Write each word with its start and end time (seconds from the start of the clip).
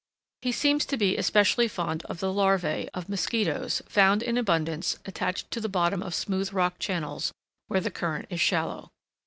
He 0.41 0.51
seems 0.51 0.83
to 0.87 0.97
be 0.97 1.15
especially 1.15 1.67
fond 1.67 2.03
of 2.05 2.19
the 2.19 2.33
larvae; 2.33 2.89
of 2.91 3.07
mosquitos, 3.07 3.83
found 3.87 4.23
in 4.23 4.35
abundance 4.35 4.97
attached 5.05 5.51
to 5.51 5.61
the 5.61 5.69
bottom 5.69 6.01
of 6.01 6.15
smooth 6.15 6.51
rock 6.53 6.79
channels 6.79 7.31
where 7.67 7.81
the 7.81 7.91
current 7.91 8.25
is 8.31 8.41
shallow. 8.41 8.89